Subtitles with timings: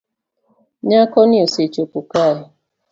[0.87, 2.39] Nyakoni osechopo kae